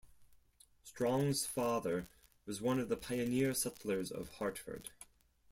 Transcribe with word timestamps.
Strong's 0.83 1.45
father 1.45 2.09
was 2.47 2.59
one 2.59 2.79
of 2.79 2.89
the 2.89 2.97
pioneer 2.97 3.53
settlers 3.53 4.09
of 4.09 4.29
Hartford. 4.39 4.89